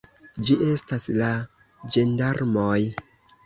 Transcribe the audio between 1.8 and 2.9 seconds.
ĝendarmoj!